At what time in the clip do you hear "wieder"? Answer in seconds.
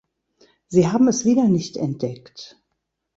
1.25-1.47